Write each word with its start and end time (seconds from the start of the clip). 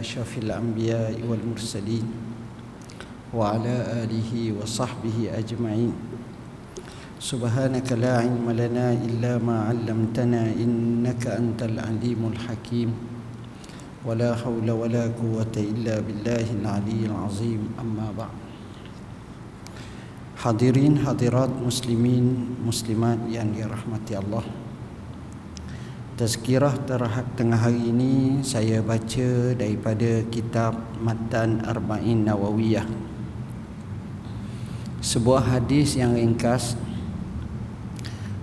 أشرف 0.00 0.37
الأنبياء 0.37 1.17
والمرسلين 1.25 2.05
وعلى 3.33 3.75
آله 4.05 4.31
وصحبه 4.61 5.17
أجمعين 5.33 5.93
سبحانك 7.17 7.91
لا 7.97 8.17
علم 8.21 8.45
لنا 8.45 8.93
إلا 8.93 9.41
ما 9.41 9.73
علمتنا 9.73 10.53
إنك 10.53 11.27
أنت 11.27 11.63
العليم 11.63 12.21
الحكيم 12.33 12.89
ولا 14.05 14.35
حول 14.35 14.71
ولا 14.71 15.03
قوة 15.17 15.55
إلا 15.57 15.99
بالله 16.05 16.45
العلي 16.61 17.01
العظيم 17.09 17.61
أما 17.81 18.07
بعد 18.17 18.37
Hadirin 20.41 20.97
hadirat 21.05 21.53
muslimin 21.53 22.57
muslimat 22.65 23.29
yang 23.29 23.53
dirahmati 23.53 24.17
Allah 24.17 24.41
Tazkirah 26.21 26.77
terhad 26.85 27.25
tengah 27.33 27.57
hari 27.57 27.89
ini 27.89 28.45
saya 28.45 28.77
baca 28.85 29.57
daripada 29.57 30.21
kitab 30.29 30.77
Matan 31.01 31.65
Arba'in 31.65 32.29
Nawawiyah. 32.29 32.85
Sebuah 35.01 35.49
hadis 35.49 35.97
yang 35.97 36.13
ringkas. 36.13 36.77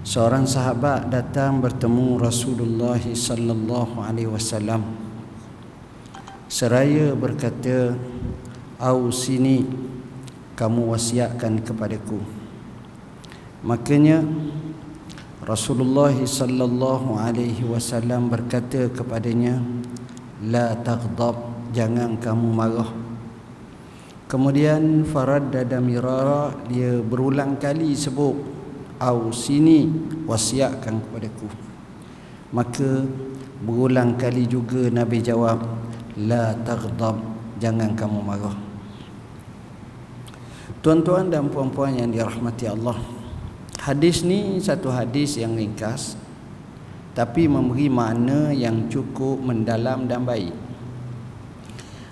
Seorang 0.02 0.42
sahabat 0.50 1.06
datang 1.06 1.62
bertemu 1.62 2.18
Rasulullah 2.18 2.98
sallallahu 2.98 4.02
alaihi 4.02 4.26
wasallam. 4.26 4.82
Seraya 6.50 7.14
berkata 7.14 7.94
Au 8.82 9.06
sini 9.14 9.62
kamu 10.58 10.98
wasiatkan 10.98 11.62
kepadaku. 11.62 12.18
Makanya 13.62 14.26
Rasulullah 15.48 16.12
sallallahu 16.12 17.16
alaihi 17.16 17.64
wasallam 17.64 18.28
berkata 18.28 18.84
kepadanya 18.92 19.56
la 20.44 20.76
taghdab 20.76 21.40
jangan 21.72 22.20
kamu 22.20 22.52
marah. 22.52 22.92
Kemudian 24.28 25.08
faraddada 25.08 25.80
mirara 25.80 26.52
dia 26.68 27.00
berulang 27.00 27.56
kali 27.56 27.96
sebut 27.96 28.36
au 29.00 29.32
sini 29.32 29.88
wasiatkan 30.28 31.00
kepadaku. 31.08 31.48
Maka 32.52 33.08
berulang 33.64 34.20
kali 34.20 34.44
juga 34.44 34.92
nabi 34.92 35.24
jawab 35.24 35.64
la 36.28 36.52
taghdab 36.60 37.24
jangan 37.56 37.96
kamu 37.96 38.20
marah. 38.20 38.56
Tuan-tuan 40.84 41.32
dan 41.32 41.48
puan-puan 41.48 41.96
yang 41.96 42.12
dirahmati 42.12 42.68
Allah 42.68 43.16
Hadis 43.88 44.20
ni 44.20 44.60
satu 44.60 44.92
hadis 44.92 45.40
yang 45.40 45.56
ringkas 45.56 46.12
Tapi 47.16 47.48
memberi 47.48 47.88
makna 47.88 48.52
yang 48.52 48.84
cukup 48.92 49.40
mendalam 49.40 50.04
dan 50.04 50.28
baik. 50.28 50.52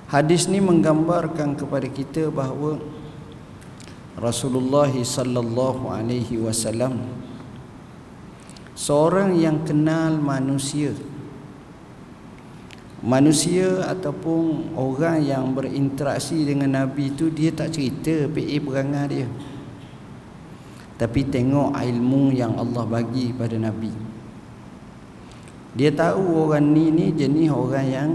Hadis 0.09 0.49
ni 0.49 0.57
menggambarkan 0.57 1.53
kepada 1.53 1.85
kita 1.85 2.33
bahawa 2.33 2.81
Rasulullah 4.17 4.89
sallallahu 4.89 5.93
alaihi 5.93 6.41
wasallam 6.41 6.97
seorang 8.73 9.37
yang 9.37 9.61
kenal 9.69 10.17
manusia. 10.17 10.97
Manusia 13.05 13.85
ataupun 13.85 14.73
orang 14.73 15.21
yang 15.21 15.53
berinteraksi 15.53 16.41
dengan 16.41 16.73
Nabi 16.73 17.13
itu 17.13 17.29
dia 17.29 17.53
tak 17.53 17.77
cerita 17.77 18.25
PA 18.33 18.57
perangai 18.65 19.07
dia 19.13 19.29
tapi 20.97 21.29
tengok 21.29 21.77
ilmu 21.77 22.33
yang 22.33 22.57
Allah 22.57 22.85
bagi 22.89 23.33
pada 23.37 23.57
Nabi. 23.61 23.93
Dia 25.77 25.93
tahu 25.93 26.49
orang 26.49 26.73
ni 26.73 26.89
ni 26.89 27.13
jenis 27.13 27.53
orang 27.53 27.87
yang 27.87 28.11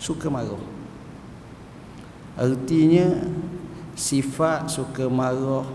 suka 0.00 0.32
marah. 0.32 0.64
Artinya 2.40 3.20
sifat 3.92 4.72
suka 4.72 5.04
marah 5.12 5.68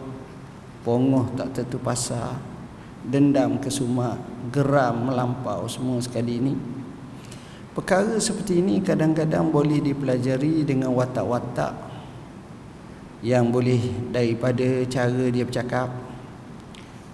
pongoh 0.82 1.30
tak 1.38 1.54
tentu 1.54 1.78
pasal 1.78 2.42
dendam 3.06 3.62
kesumat 3.62 4.18
geram 4.50 5.14
melampau 5.14 5.70
semua 5.70 6.02
sekali 6.02 6.42
ini 6.42 6.54
Perkara 7.76 8.16
seperti 8.24 8.64
ini 8.64 8.80
kadang-kadang 8.80 9.52
boleh 9.52 9.84
dipelajari 9.84 10.64
dengan 10.64 10.96
watak-watak 10.96 11.76
yang 13.20 13.52
boleh 13.52 13.84
daripada 14.16 14.64
cara 14.88 15.28
dia 15.28 15.44
bercakap, 15.44 15.92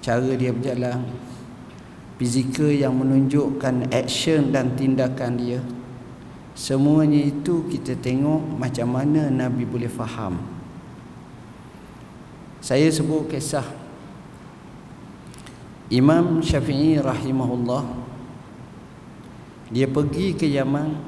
cara 0.02 0.34
dia 0.34 0.50
berjalan, 0.50 1.06
fizikal 2.18 2.74
yang 2.74 2.98
menunjukkan 2.98 3.94
action 3.94 4.50
dan 4.50 4.74
tindakan 4.74 5.38
dia. 5.38 5.62
Semuanya 6.58 7.22
itu 7.22 7.64
kita 7.70 7.96
tengok 7.96 8.60
macam 8.60 8.98
mana 8.98 9.32
Nabi 9.32 9.64
boleh 9.64 9.88
faham. 9.88 10.42
Saya 12.60 12.90
sebut 12.92 13.30
kisah. 13.30 13.66
Imam 15.92 16.40
Syafi'i 16.44 17.00
rahimahullah 17.00 17.84
dia 19.72 19.88
pergi 19.88 20.36
ke 20.36 20.46
Yaman. 20.48 21.00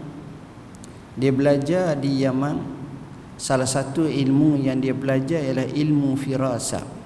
Dia 1.19 1.31
belajar 1.35 1.99
di 1.99 2.23
Yaman. 2.23 2.57
Salah 3.35 3.67
satu 3.67 4.07
ilmu 4.07 4.61
yang 4.61 4.79
dia 4.79 4.95
belajar 4.95 5.43
ialah 5.43 5.67
ilmu 5.67 6.15
firasa 6.15 7.02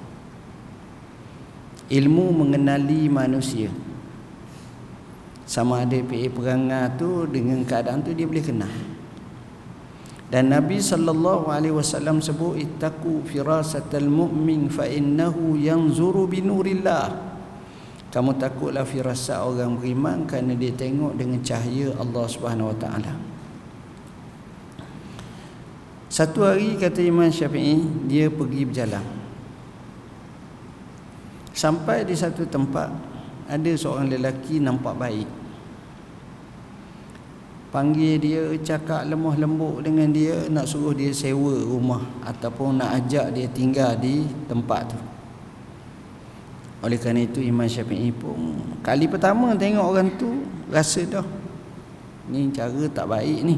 ilmu 1.87 2.31
mengenali 2.43 3.07
manusia 3.07 3.71
sama 5.47 5.87
ada 5.87 5.95
PA 6.03 6.27
perangai 6.27 6.99
tu 6.99 7.23
dengan 7.27 7.63
keadaan 7.63 8.03
tu 8.03 8.11
dia 8.11 8.27
boleh 8.27 8.43
kenal 8.43 8.73
dan 10.27 10.51
Nabi 10.51 10.83
sallallahu 10.83 11.47
alaihi 11.47 11.71
wasallam 11.71 12.19
sebut 12.19 12.59
ittaqu 12.59 13.23
firasatal 13.23 14.11
mu'min 14.11 14.67
fa 14.67 14.83
innahu 14.83 15.55
yanzuru 15.55 16.27
bi 16.27 16.43
nurillah 16.43 17.27
kamu 18.07 18.39
takutlah 18.39 18.87
firasat 18.87 19.43
orang 19.43 19.75
beriman 19.77 20.23
kerana 20.23 20.55
dia 20.55 20.71
tengok 20.71 21.19
dengan 21.19 21.43
cahaya 21.43 21.91
Allah 21.99 22.25
Subhanahu 22.25 22.71
Wa 22.71 22.77
Taala. 22.79 23.13
Satu 26.07 26.47
hari 26.47 26.79
kata 26.79 27.03
Imam 27.03 27.27
Syafi'i 27.27 27.83
dia 28.07 28.31
pergi 28.31 28.63
berjalan. 28.63 29.03
Sampai 31.57 32.05
di 32.05 32.13
satu 32.13 32.45
tempat 32.45 32.85
ada 33.49 33.71
seorang 33.73 34.13
lelaki 34.13 34.61
nampak 34.61 34.93
baik. 34.93 35.25
Panggil 37.73 38.21
dia 38.21 38.41
cakap 38.61 39.09
lemah 39.09 39.33
lembut 39.33 39.81
dengan 39.81 40.05
dia 40.13 40.45
nak 40.53 40.69
suruh 40.69 40.93
dia 40.93 41.09
sewa 41.09 41.57
rumah 41.57 42.05
ataupun 42.29 42.77
nak 42.77 43.01
ajak 43.01 43.33
dia 43.33 43.49
tinggal 43.49 43.97
di 43.97 44.29
tempat 44.45 44.93
tu. 44.93 44.99
Oleh 46.85 47.01
kerana 47.01 47.25
itu 47.25 47.41
Imam 47.41 47.65
Syafi'i 47.65 48.13
pun 48.13 48.61
kali 48.85 49.09
pertama 49.09 49.57
tengok 49.57 49.81
orang 49.81 50.13
tu 50.13 50.45
rasa 50.69 51.01
dah 51.09 51.25
ni 52.29 52.53
cara 52.53 52.85
tak 52.85 53.09
baik 53.09 53.39
ni. 53.41 53.57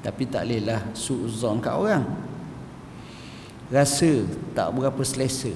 Tapi 0.00 0.22
tak 0.32 0.48
lehlah 0.48 0.80
suuzon 0.96 1.60
kat 1.60 1.76
orang. 1.76 2.08
Rasa 3.68 4.24
tak 4.56 4.72
berapa 4.72 5.00
selesa. 5.04 5.52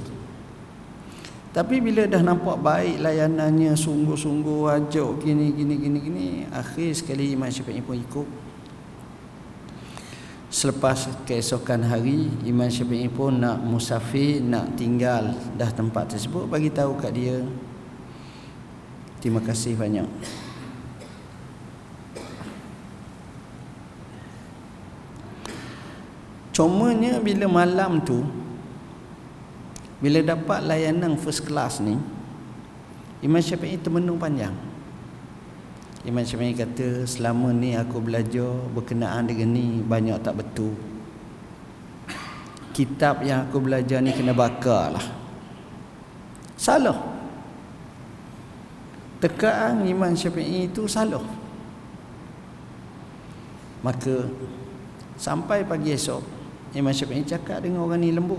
Tapi 1.48 1.81
bila 1.81 2.04
dah 2.04 2.20
nampak 2.20 2.60
baik 2.60 3.00
layanannya 3.00 3.72
sungguh-sungguh 3.72 4.69
ajak 4.69 5.25
gini 5.25 5.50
gini 5.56 5.75
gini 5.81 5.98
gini 5.98 6.26
akhir 6.53 6.92
sekali 6.92 7.32
Imam 7.32 7.48
Syafi'i 7.48 7.81
pun 7.81 7.97
ikut. 7.97 8.28
Selepas 10.48 11.09
keesokan 11.28 11.84
hari 11.84 12.25
Imam 12.48 12.72
Syafi'i 12.72 13.04
pun 13.12 13.36
nak 13.36 13.60
musafir 13.60 14.41
Nak 14.41 14.81
tinggal 14.81 15.36
dah 15.60 15.69
tempat 15.69 16.16
tersebut 16.16 16.48
Bagi 16.48 16.72
tahu 16.72 16.97
kat 16.97 17.12
dia. 17.12 17.44
Terima 19.20 19.44
kasih 19.44 19.76
banyak. 19.76 20.09
Cumanya 26.54 27.22
bila 27.22 27.47
malam 27.47 28.03
tu 28.03 28.22
Bila 29.98 30.22
dapat 30.22 30.62
layanan 30.62 31.18
first 31.18 31.42
class 31.42 31.83
ni 31.83 31.98
Imam 33.18 33.42
Syafi'i 33.42 33.74
termenung 33.83 34.15
panjang 34.15 34.54
Imam 36.06 36.22
Syafi'i 36.22 36.54
kata 36.54 37.03
selama 37.04 37.50
ni 37.50 37.74
aku 37.74 37.98
belajar 37.98 38.48
berkenaan 38.71 39.27
dengan 39.27 39.50
ni 39.50 39.83
banyak 39.83 40.22
tak 40.22 40.39
betul. 40.39 40.72
Kitab 42.71 43.27
yang 43.27 43.50
aku 43.50 43.59
belajar 43.59 43.98
ni 43.98 44.15
kena 44.15 44.30
bakar 44.30 44.95
lah. 44.95 45.06
Salah. 46.54 46.94
Tekaan 49.18 49.83
Imam 49.83 50.15
Syafi'i 50.15 50.71
itu 50.71 50.86
salah. 50.86 51.27
Maka 53.83 54.30
sampai 55.18 55.66
pagi 55.66 55.91
esok 55.91 56.22
Imam 56.78 56.94
Syafi'i 56.94 57.27
cakap 57.27 57.66
dengan 57.66 57.83
orang 57.83 57.98
ni 57.98 58.15
lembut. 58.15 58.39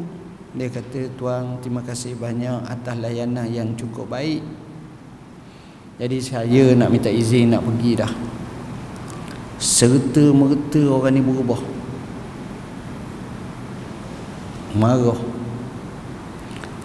Dia 0.49 0.65
kata 0.65 1.13
tuan 1.13 1.61
terima 1.61 1.85
kasih 1.85 2.17
banyak 2.17 2.65
atas 2.65 2.97
layanan 2.97 3.45
yang 3.53 3.69
cukup 3.77 4.09
baik. 4.09 4.41
Jadi 6.01 6.17
saya 6.23 6.73
nak 6.73 6.89
minta 6.89 7.11
izin 7.11 7.53
nak 7.53 7.61
pergi 7.61 7.91
dah. 8.01 8.09
Serta 9.61 10.33
merta 10.33 10.81
orang 10.89 11.13
ni 11.13 11.21
berubah. 11.21 11.61
Marah. 14.73 15.19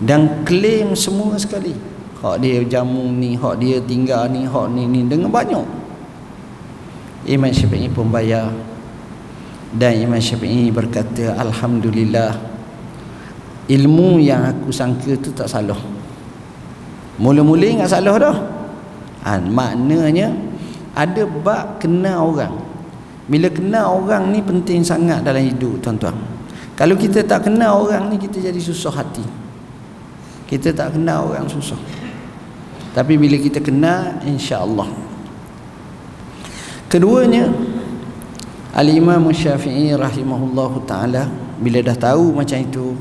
Dan 0.03 0.45
klaim 0.45 0.93
semua 0.93 1.39
sekali. 1.41 1.73
Hak 2.21 2.45
dia 2.45 2.61
jamu 2.69 3.17
ni 3.17 3.37
hak 3.39 3.65
dia 3.65 3.81
tinggal 3.81 4.29
ni 4.29 4.45
hak 4.45 4.67
ni 4.77 4.85
ni 4.85 5.09
dengan 5.09 5.33
banyak. 5.33 5.65
Imam 7.25 7.49
Syafi'i 7.49 7.89
pun 7.89 8.13
bayar. 8.13 8.53
Dan 9.73 10.05
Imam 10.05 10.21
Syafi'i 10.21 10.69
berkata 10.69 11.33
Alhamdulillah 11.41 12.54
ilmu 13.69 14.21
yang 14.21 14.45
aku 14.53 14.69
sangka 14.69 15.17
tu 15.17 15.33
tak 15.33 15.49
salah. 15.49 15.79
Mula-mula 17.17 17.65
ingat 17.65 17.95
salah 17.95 18.15
dah. 18.19 18.37
Ha, 19.25 19.41
maknanya 19.41 20.35
ada 20.93 21.25
bab 21.25 21.81
kenal 21.81 22.35
orang. 22.35 22.55
Bila 23.25 23.49
kenal 23.49 24.05
orang 24.05 24.35
ni 24.37 24.45
penting 24.45 24.85
sangat 24.85 25.25
dalam 25.25 25.41
hidup 25.41 25.81
tuan-tuan. 25.81 26.13
Kalau 26.77 26.99
kita 26.99 27.25
tak 27.25 27.49
kenal 27.49 27.87
orang 27.87 28.13
ni 28.13 28.21
kita 28.21 28.43
jadi 28.43 28.61
susah 28.61 28.93
hati. 28.93 29.25
Kita 30.45 30.75
tak 30.77 30.99
kenal 30.99 31.33
orang 31.33 31.49
susah. 31.49 31.79
Tapi 32.93 33.17
bila 33.17 33.41
kita 33.41 33.65
kenal 33.65 34.21
insya-Allah. 34.29 34.87
Keduanya 36.93 37.49
al-imam 38.77 39.25
Syafi'i 39.33 39.97
rahimahullahu 39.97 40.85
taala 40.87 41.27
bila 41.59 41.81
dah 41.81 41.97
tahu 41.97 42.35
macam 42.37 42.59
itu 42.61 42.95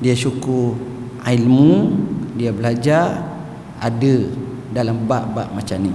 dia 0.00 0.12
syukur 0.12 0.76
ilmu 1.24 1.96
dia 2.36 2.52
belajar 2.52 3.24
ada 3.80 4.16
dalam 4.72 5.08
bab-bab 5.08 5.48
macam 5.56 5.80
ni. 5.80 5.92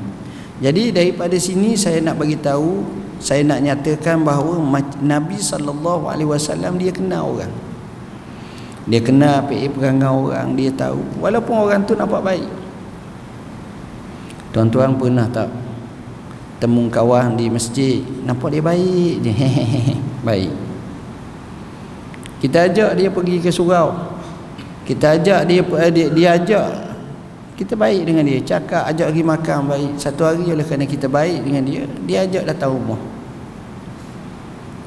Jadi 0.62 0.94
daripada 0.94 1.34
sini 1.38 1.74
saya 1.78 2.02
nak 2.02 2.18
bagi 2.22 2.38
tahu 2.38 2.86
saya 3.22 3.46
nak 3.46 3.62
nyatakan 3.62 4.26
bahawa 4.26 4.58
Nabi 5.02 5.38
sallallahu 5.38 6.10
alaihi 6.10 6.30
wasallam 6.30 6.82
dia 6.82 6.90
kenal 6.90 7.38
orang. 7.38 7.54
Dia 8.90 8.98
kenal 8.98 9.46
apa 9.46 9.54
perangai 9.70 10.10
orang 10.10 10.58
dia 10.58 10.74
tahu. 10.74 11.02
Walaupun 11.22 11.54
orang 11.54 11.86
tu 11.86 11.94
nampak 11.94 12.22
baik. 12.26 12.50
Tuan-tuan 14.50 14.98
pernah 14.98 15.30
tak 15.30 15.54
temu 16.58 16.90
kawan 16.90 17.38
di 17.38 17.46
masjid? 17.48 18.02
Nampak 18.26 18.50
dia 18.50 18.62
baik 18.66 19.14
je. 19.22 19.34
Baik 20.28 20.71
kita 22.42 22.66
ajak 22.66 22.98
dia 22.98 23.10
pergi 23.14 23.38
ke 23.38 23.54
surau. 23.54 24.18
Kita 24.82 25.14
ajak 25.14 25.46
dia 25.46 25.62
dia, 25.94 26.08
dia 26.10 26.30
ajak. 26.42 26.70
Kita 27.54 27.78
baik 27.78 28.02
dengan 28.10 28.26
dia. 28.26 28.42
Cakap 28.42 28.90
ajak 28.90 29.14
pergi 29.14 29.22
makan 29.22 29.60
baik. 29.70 29.92
Satu 30.02 30.26
hari 30.26 30.50
oleh 30.50 30.66
kerana 30.66 30.90
kita 30.90 31.06
baik 31.06 31.46
dengan 31.46 31.62
dia. 31.62 31.86
Dia 32.10 32.26
ajak 32.26 32.50
datang 32.50 32.74
rumah. 32.74 32.98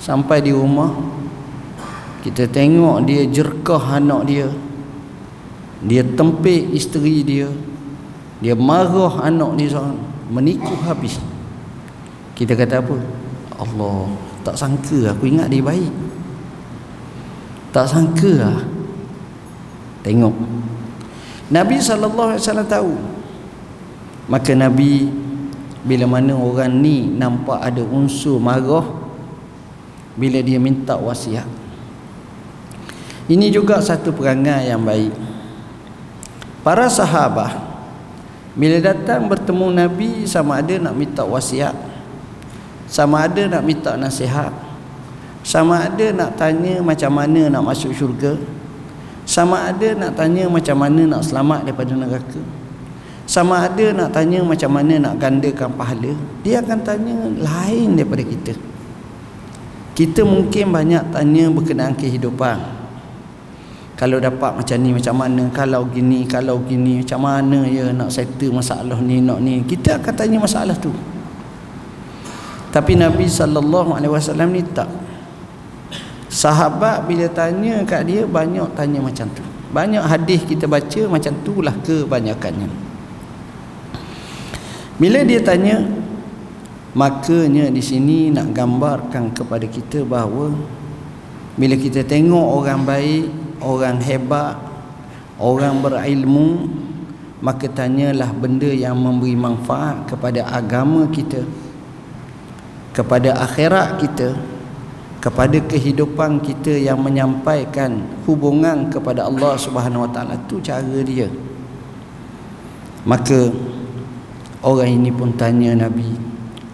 Sampai 0.02 0.42
di 0.42 0.50
rumah 0.50 0.90
kita 2.26 2.50
tengok 2.50 3.06
dia 3.06 3.22
jerkah 3.30 4.02
anak 4.02 4.26
dia. 4.26 4.50
Dia 5.86 6.02
tempik 6.02 6.74
isteri 6.74 7.22
dia. 7.22 7.46
Dia 8.42 8.58
marah 8.58 9.30
anak 9.30 9.54
dia 9.54 9.78
seorang. 9.78 10.02
Menipu 10.26 10.74
habis. 10.82 11.22
Kita 12.34 12.58
kata 12.58 12.82
apa? 12.82 12.98
Allah 13.62 14.10
tak 14.42 14.58
sangka 14.58 15.14
aku 15.14 15.30
ingat 15.30 15.48
dia 15.48 15.62
baik 15.62 16.03
tak 17.74 17.90
sangka 17.90 18.32
lah. 18.38 18.62
Tengok. 20.06 20.30
Nabi 21.50 21.82
SAW 21.82 22.38
tahu. 22.70 22.94
Maka 24.30 24.54
Nabi 24.54 25.10
bila 25.82 26.06
mana 26.06 26.38
orang 26.38 26.70
ni 26.70 27.10
nampak 27.10 27.60
ada 27.60 27.82
unsur 27.82 28.38
marah 28.38 28.86
bila 30.14 30.38
dia 30.38 30.56
minta 30.62 30.94
wasiat. 30.94 31.44
Ini 33.26 33.50
juga 33.50 33.82
satu 33.82 34.14
perangai 34.14 34.70
yang 34.70 34.80
baik. 34.86 35.12
Para 36.64 36.88
sahabat 36.88 37.52
bila 38.54 38.78
datang 38.80 39.26
bertemu 39.28 39.66
Nabi 39.74 40.10
sama 40.24 40.62
ada 40.62 40.78
nak 40.78 40.94
minta 40.94 41.26
wasiat, 41.26 41.74
sama 42.86 43.26
ada 43.26 43.50
nak 43.50 43.66
minta 43.66 43.98
nasihat, 43.98 44.54
sama 45.44 45.84
ada 45.84 46.08
nak 46.10 46.40
tanya 46.40 46.80
macam 46.80 47.12
mana 47.12 47.52
nak 47.52 47.62
masuk 47.68 47.92
syurga, 47.92 48.40
sama 49.28 49.68
ada 49.68 49.92
nak 49.92 50.16
tanya 50.16 50.48
macam 50.48 50.76
mana 50.80 51.04
nak 51.04 51.20
selamat 51.20 51.68
daripada 51.68 51.92
neraka. 51.92 52.40
Sama 53.28 53.64
ada 53.64 53.92
nak 53.92 54.12
tanya 54.12 54.40
macam 54.40 54.72
mana 54.72 55.00
nak 55.00 55.20
gandakan 55.20 55.68
pahala, 55.76 56.16
dia 56.40 56.64
akan 56.64 56.78
tanya 56.80 57.12
lain 57.28 57.92
daripada 57.92 58.24
kita. 58.24 58.52
Kita 59.92 60.24
mungkin 60.24 60.72
banyak 60.72 61.12
tanya 61.12 61.52
berkenaan 61.52 61.92
kehidupan, 61.92 62.84
kalau 63.94 64.18
dapat 64.18 64.58
macam 64.58 64.76
ni 64.80 64.90
macam 64.90 65.14
mana? 65.14 65.44
Kalau 65.54 65.86
gini 65.86 66.26
kalau 66.26 66.58
gini 66.66 67.04
macam 67.04 67.20
mana 67.20 67.62
ya 67.62 67.94
nak 67.94 68.10
settle 68.10 68.50
masalah 68.50 68.98
ni 68.98 69.22
nak 69.22 69.38
ni? 69.38 69.62
Kita 69.62 70.02
akan 70.02 70.12
tanya 70.16 70.40
masalah 70.40 70.74
tu. 70.74 70.90
Tapi 72.74 72.98
Nabi 72.98 73.30
sallallahu 73.30 73.94
alaihi 73.94 74.10
wasallam 74.10 74.50
ni 74.50 74.66
tak 74.66 74.90
sahabat 76.34 77.06
bila 77.06 77.30
tanya 77.30 77.78
kat 77.86 78.10
dia 78.10 78.26
banyak 78.26 78.66
tanya 78.74 78.98
macam 78.98 79.30
tu. 79.30 79.46
Banyak 79.70 80.02
hadis 80.02 80.42
kita 80.42 80.66
baca 80.66 81.02
macam 81.06 81.30
itulah 81.30 81.74
kebanyakannya. 81.86 82.66
Bila 84.98 85.22
dia 85.22 85.38
tanya 85.42 85.82
makanya 86.94 87.70
di 87.70 87.82
sini 87.82 88.30
nak 88.34 88.54
gambarkan 88.54 89.34
kepada 89.34 89.66
kita 89.66 90.06
bahawa 90.06 90.54
bila 91.54 91.74
kita 91.74 92.06
tengok 92.06 92.46
orang 92.62 92.86
baik 92.86 93.26
orang 93.58 93.98
hebat 93.98 94.54
orang 95.42 95.82
berilmu 95.82 96.70
maka 97.42 97.66
tanyalah 97.66 98.30
benda 98.30 98.70
yang 98.70 98.94
memberi 98.94 99.34
manfaat 99.34 100.06
kepada 100.06 100.46
agama 100.54 101.10
kita 101.10 101.42
kepada 102.94 103.42
akhirat 103.42 103.98
kita 103.98 104.53
kepada 105.24 105.56
kehidupan 105.56 106.44
kita 106.44 106.76
yang 106.76 107.00
menyampaikan 107.00 108.04
hubungan 108.28 108.92
kepada 108.92 109.24
Allah 109.24 109.56
Subhanahu 109.56 110.04
Wa 110.04 110.10
Taala. 110.12 110.36
Tu 110.44 110.60
cara 110.60 111.00
dia. 111.00 111.32
Maka 113.08 113.48
orang 114.60 115.00
ini 115.00 115.08
pun 115.08 115.32
tanya 115.32 115.72
Nabi 115.72 116.12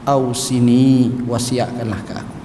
au 0.03 0.35
sini 0.35 1.15
wasiatkanlah 1.31 2.01
ke 2.03 2.13
aku. 2.19 2.37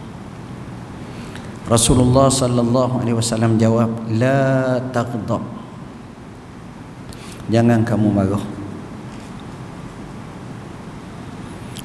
Rasulullah 1.74 2.29
sallallahu 2.29 3.01
alaihi 3.01 3.18
wasallam 3.18 3.58
jawab 3.58 3.89
la 4.13 4.77
taghdab 4.94 5.41
jangan 7.50 7.82
kamu 7.82 8.13
marah. 8.13 8.46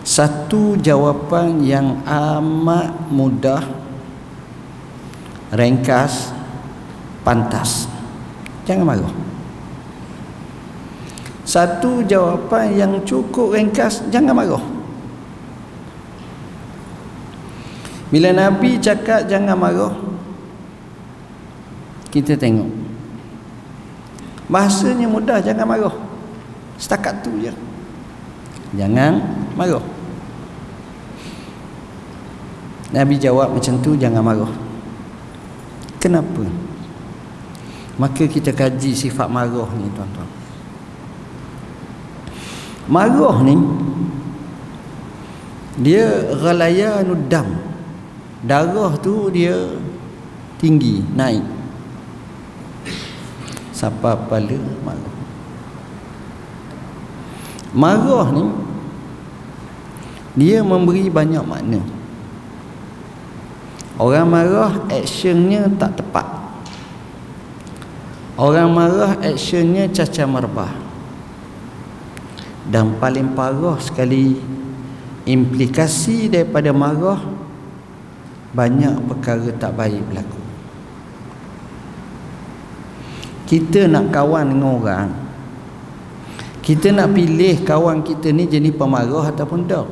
Satu 0.04 0.76
jawapan 0.76 1.64
yang 1.64 1.88
amat 2.04 2.92
mudah 3.08 3.80
ringkas 5.54 6.34
pantas. 7.26 7.86
Jangan 8.66 8.86
marah 8.86 9.14
satu 11.50 12.06
jawapan 12.06 12.78
yang 12.78 12.92
cukup 13.02 13.58
ringkas 13.58 14.06
jangan 14.14 14.38
marah 14.38 14.62
Bila 18.10 18.30
Nabi 18.30 18.78
cakap 18.78 19.26
jangan 19.26 19.58
marah 19.58 19.94
Kita 22.10 22.38
tengok. 22.38 22.70
Bahasanya 24.46 25.10
mudah 25.10 25.42
jangan 25.42 25.66
marah 25.66 25.94
Setakat 26.78 27.26
tu 27.26 27.34
je. 27.42 27.50
Jangan 28.78 29.18
marah 29.58 29.82
Nabi 32.94 33.18
jawab 33.18 33.58
macam 33.58 33.74
tu 33.82 33.98
jangan 33.98 34.22
marah 34.22 34.69
Kenapa? 36.00 36.48
Maka 38.00 38.24
kita 38.24 38.56
kaji 38.56 38.96
sifat 38.96 39.28
marah 39.28 39.68
ni 39.76 39.84
tuan-tuan. 39.92 40.30
Marah 42.88 43.36
ni 43.44 43.54
Dia 45.84 46.32
ghalayanud 46.32 47.28
dam. 47.28 47.52
Darah 48.40 48.96
tu 48.96 49.28
dia 49.28 49.76
tinggi 50.56 51.04
naik. 51.12 51.44
Sampai 53.76 54.16
kepala 54.16 54.56
marah. 54.80 55.16
Marah 57.76 58.28
ni 58.32 58.44
dia 60.40 60.64
memberi 60.64 61.12
banyak 61.12 61.44
makna 61.44 61.99
orang 63.96 64.26
marah 64.28 64.72
actionnya 64.92 65.66
tak 65.80 65.98
tepat. 65.98 66.26
Orang 68.36 68.72
marah 68.72 69.18
actionnya 69.20 69.90
caca 69.90 70.24
merbah 70.24 70.72
dan 72.70 72.96
paling 73.00 73.34
parah 73.34 73.76
sekali 73.82 74.38
implikasi 75.26 76.30
daripada 76.30 76.70
marah 76.70 77.20
banyak 78.54 78.94
perkara 79.10 79.50
tak 79.58 79.72
baik 79.74 80.02
berlaku. 80.06 80.40
Kita 83.50 83.90
nak 83.90 84.14
kawan 84.14 84.46
dengan 84.54 84.70
orang 84.78 85.08
kita 86.60 86.94
nak 86.94 87.10
pilih 87.16 87.66
kawan 87.66 88.04
kita 88.04 88.30
ni 88.30 88.46
jenis 88.46 88.76
pemarah 88.78 89.32
ataupun 89.32 89.66
tak 89.66 89.88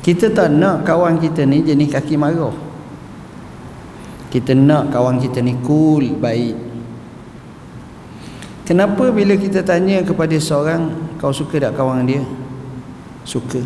kita 0.00 0.32
tak 0.32 0.48
nak 0.48 0.88
kawan 0.88 1.20
kita 1.20 1.44
ni 1.44 1.60
jenis 1.60 1.92
kaki 1.92 2.16
marah. 2.16 2.56
Kita 4.32 4.56
nak 4.56 4.88
kawan 4.88 5.20
kita 5.20 5.44
ni 5.44 5.52
cool 5.60 6.16
baik. 6.16 6.56
Kenapa 8.64 9.12
bila 9.12 9.36
kita 9.36 9.60
tanya 9.60 10.00
kepada 10.00 10.32
seorang 10.40 10.88
kau 11.20 11.34
suka 11.34 11.60
tak 11.60 11.76
kawan 11.76 12.06
dia? 12.08 12.24
Suka. 13.28 13.60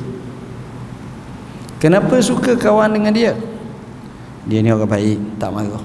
Kenapa 1.79 2.19
suka 2.19 2.59
kawan 2.59 2.91
dengan 2.97 3.13
dia? 3.15 3.33
Dia 4.49 4.59
ni 4.65 4.75
orang 4.75 4.91
baik 4.91 5.21
tak 5.39 5.55
marah. 5.55 5.85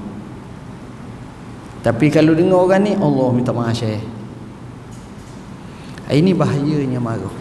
Tapi 1.85 2.09
kalau 2.09 2.33
dengar 2.33 2.65
orang 2.65 2.81
ni 2.89 2.93
Allah 2.97 3.27
minta 3.35 3.53
maaf 3.53 3.75
syekh. 3.75 4.01
Ini 6.09 6.33
bahayanya 6.33 6.97
marah 6.97 7.38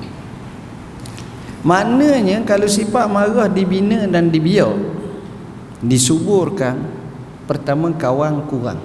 maknanya 1.66 2.42
kalau 2.46 2.66
sifat 2.70 3.10
marah 3.10 3.50
dibina 3.50 4.06
dan 4.06 4.30
dibiak 4.30 4.74
disuburkan 5.82 6.78
pertama 7.46 7.90
kawan 7.94 8.46
kurang 8.46 8.78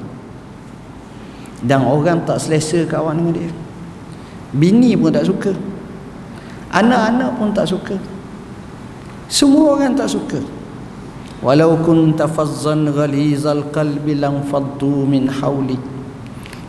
dan 1.63 1.85
orang 1.85 2.25
tak 2.25 2.41
selesa 2.41 2.85
kawan 2.89 3.17
dengan 3.17 3.33
dia 3.37 3.51
bini 4.53 4.93
pun 4.97 5.09
tak 5.09 5.25
suka 5.25 5.53
Anak-anak 6.73 7.37
pun 7.37 7.53
tak 7.53 7.69
suka. 7.69 8.01
Semua 9.29 9.77
orang 9.77 9.93
tak 9.93 10.09
suka. 10.09 10.41
Walau 11.45 11.77
kunta 11.85 12.25
fazzan 12.25 12.89
ghalizal 12.89 13.69
qalbi 13.69 14.17
lang 14.17 14.41
faddu 14.49 15.05
min 15.05 15.29
hawli. 15.29 15.77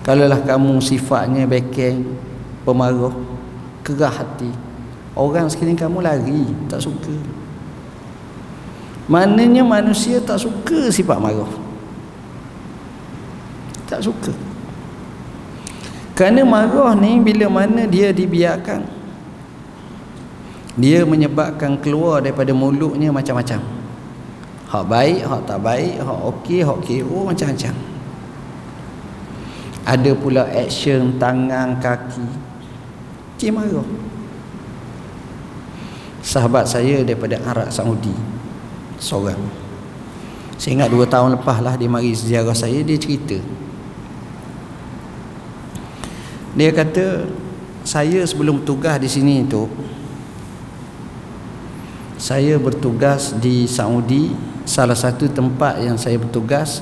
Kalaulah 0.05 0.45
kamu 0.45 0.77
sifatnya 0.85 1.49
bekeng, 1.49 2.05
pemarah, 2.69 3.17
kerah 3.81 4.13
hati. 4.13 4.53
Orang 5.15 5.47
sekeliling 5.47 5.79
kamu 5.79 6.03
lari, 6.03 6.43
tak 6.67 6.83
suka. 6.83 7.15
Maknanya 9.07 9.63
manusia 9.63 10.19
tak 10.19 10.43
suka 10.43 10.91
sifat 10.91 11.23
marah. 11.23 11.51
Tak 13.87 14.03
suka. 14.03 14.35
Kerana 16.15 16.47
marah 16.47 16.95
ni 16.95 17.19
bila 17.19 17.51
mana 17.51 17.87
dia 17.91 18.15
dibiarkan 18.15 18.87
dia 20.75 21.07
menyebabkan 21.07 21.79
keluar 21.79 22.19
daripada 22.19 22.51
mulutnya 22.51 23.15
macam-macam 23.15 23.63
hak 24.67 24.85
baik, 24.91 25.23
hak 25.23 25.43
tak 25.47 25.59
baik 25.63 26.03
hak 26.03 26.21
okey, 26.35 26.61
hak 26.67 26.79
kira 26.83 27.19
macam-macam 27.31 27.75
ada 29.85 30.11
pula 30.19 30.43
action 30.51 31.15
tangan, 31.23 31.79
kaki 31.79 32.27
cik 33.39 33.55
marah 33.55 33.87
sahabat 36.25 36.65
saya 36.65 37.05
daripada 37.05 37.37
Arab 37.45 37.69
Saudi 37.69 38.17
seorang. 38.97 39.37
Saya 40.57 40.81
ingat 40.81 40.89
dua 40.89 41.05
tahun 41.05 41.37
lepas 41.37 41.61
lah 41.61 41.77
dia 41.77 41.87
mari 41.93 42.17
sejarah 42.17 42.57
saya 42.57 42.81
dia 42.81 42.97
cerita. 42.97 43.37
Dia 46.57 46.73
kata 46.73 47.29
saya 47.85 48.25
sebelum 48.25 48.65
tugas 48.65 48.97
di 48.97 49.11
sini 49.13 49.45
tu 49.45 49.69
saya 52.17 52.57
bertugas 52.57 53.37
di 53.37 53.69
Saudi. 53.69 54.33
Salah 54.65 54.97
satu 54.97 55.29
tempat 55.29 55.77
yang 55.85 56.01
saya 56.01 56.17
bertugas 56.17 56.81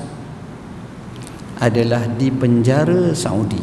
adalah 1.59 2.07
di 2.07 2.31
penjara 2.31 3.11
Saudi. 3.11 3.59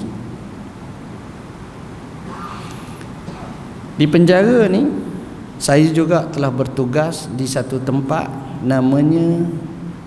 Di 3.96 4.04
penjara 4.04 4.68
ni 4.68 4.84
saya 5.60 5.84
juga 5.92 6.24
telah 6.32 6.48
bertugas 6.48 7.28
di 7.36 7.44
satu 7.44 7.76
tempat 7.84 8.32
namanya 8.64 9.44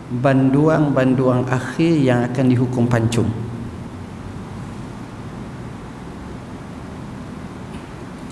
banduang-banduang 0.09 1.45
akhir 1.45 1.93
yang 2.01 2.25
akan 2.25 2.45
dihukum 2.49 2.89
pancung. 2.89 3.29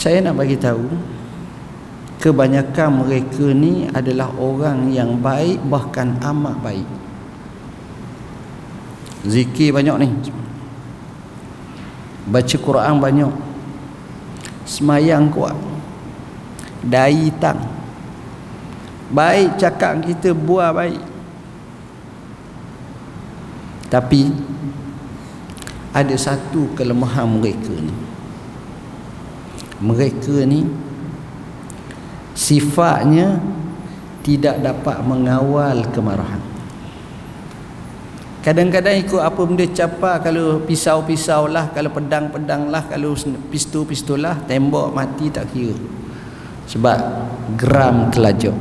Saya 0.02 0.18
nak 0.26 0.34
bagi 0.34 0.58
tahu 0.58 0.82
kebanyakan 2.18 3.06
mereka 3.06 3.54
ni 3.54 3.86
adalah 3.94 4.34
orang 4.42 4.90
yang 4.90 5.22
baik 5.22 5.62
bahkan 5.70 6.18
amat 6.26 6.58
baik. 6.66 6.90
Zikir 9.30 9.78
banyak 9.78 9.96
ni. 10.02 10.10
Baca 12.34 12.58
Quran 12.58 12.98
banyak. 12.98 13.34
Semayang 14.66 15.30
kuat 15.30 15.71
dai 16.86 17.30
tang. 17.38 17.62
Baik 19.12 19.60
cakap 19.60 20.02
kita 20.08 20.32
buah 20.32 20.72
baik. 20.72 21.04
Tapi 23.92 24.32
ada 25.92 26.16
satu 26.16 26.72
kelemahan 26.74 27.28
mereka 27.28 27.76
ni. 27.76 27.96
Mereka 29.84 30.48
ni 30.48 30.64
sifatnya 32.32 33.44
tidak 34.24 34.64
dapat 34.64 35.04
mengawal 35.04 35.84
kemarahan. 35.92 36.40
Kadang-kadang 38.42 38.98
ikut 39.06 39.22
apa 39.22 39.42
benda 39.46 39.68
capa 39.70 40.18
kalau 40.18 40.66
pisau-pisau 40.66 41.46
lah 41.46 41.70
kalau 41.70 41.94
pedang-pedang 41.94 42.74
lah 42.74 42.88
kalau 42.90 43.14
pistol-pistol 43.54 44.18
lah 44.24 44.34
tembok 44.50 44.90
mati 44.98 45.30
tak 45.30 45.54
kira 45.54 45.78
sebab 46.70 46.98
geram 47.58 48.10
kelajak 48.14 48.56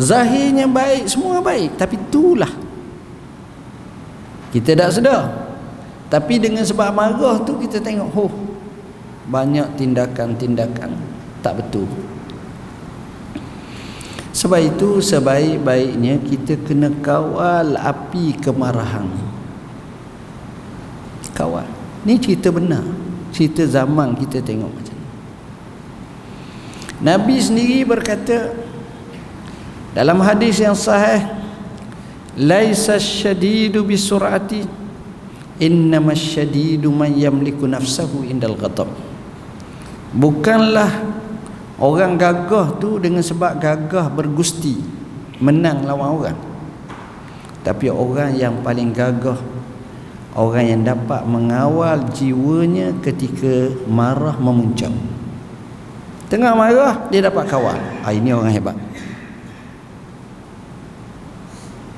zahirnya 0.00 0.64
baik 0.64 1.04
semua 1.06 1.44
baik 1.44 1.76
tapi 1.76 2.00
itulah. 2.00 2.50
Kita 4.50 4.74
tak 4.74 4.90
sedar. 4.90 5.22
Tapi 6.10 6.42
dengan 6.42 6.66
sebab 6.66 6.90
marah 6.90 7.38
tu 7.46 7.54
kita 7.54 7.78
tengok 7.78 8.08
oh 8.18 8.32
banyak 9.30 9.78
tindakan-tindakan 9.78 10.90
tak 11.38 11.62
betul. 11.62 11.86
Sebab 14.34 14.58
itu 14.58 14.98
sebaik-baiknya 14.98 16.18
kita 16.24 16.58
kena 16.66 16.90
kawal 16.98 17.78
api 17.78 18.34
kemarahan. 18.42 19.06
Kawal. 21.30 21.68
Ni 22.02 22.18
cerita 22.18 22.50
benar. 22.50 22.82
Cerita 23.30 23.62
zaman 23.62 24.18
kita 24.18 24.42
tengok 24.42 24.70
macam 24.70 24.89
Nabi 27.00 27.40
sendiri 27.40 27.84
berkata 27.84 28.52
dalam 29.96 30.20
hadis 30.20 30.60
yang 30.60 30.76
sahih 30.76 31.24
laisa 32.36 33.00
syadidu 33.00 33.82
bisur'ati 33.82 34.68
innama 35.58 36.12
syadidu 36.12 36.92
man 36.92 37.10
yamliku 37.16 37.64
nafsahu 37.64 38.22
indal 38.28 38.54
ghadab 38.54 38.88
bukanlah 40.12 41.20
Orang 41.80 42.20
gagah 42.20 42.76
tu 42.76 43.00
dengan 43.00 43.24
sebab 43.24 43.56
gagah 43.56 44.12
bergusti 44.12 44.76
menang 45.40 45.80
lawan 45.88 46.12
orang. 46.12 46.38
Tapi 47.64 47.88
orang 47.88 48.36
yang 48.36 48.60
paling 48.60 48.92
gagah 48.92 49.40
orang 50.36 50.76
yang 50.76 50.82
dapat 50.84 51.24
mengawal 51.24 52.04
jiwanya 52.12 52.92
ketika 53.00 53.72
marah 53.88 54.36
memuncak. 54.36 54.92
Tengah 56.30 56.54
marah 56.54 57.10
dia 57.10 57.26
dapat 57.26 57.44
kawal. 57.50 57.76
Ah 58.06 58.14
ini 58.14 58.30
orang 58.30 58.54
hebat. 58.54 58.76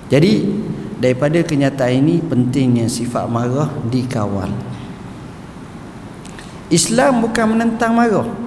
Jadi 0.08 0.48
daripada 0.96 1.44
kenyataan 1.44 2.00
ini 2.00 2.24
pentingnya 2.24 2.88
sifat 2.88 3.28
marah 3.28 3.68
dikawal. 3.92 4.48
Islam 6.72 7.28
bukan 7.28 7.46
menentang 7.52 7.92
marah. 7.92 8.42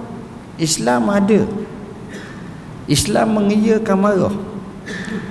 Islam 0.56 1.12
ada 1.12 1.44
Islam 2.88 3.42
mengiyakan 3.42 3.98
marah 4.00 4.36